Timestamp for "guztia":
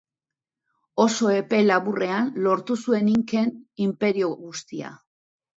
4.45-4.95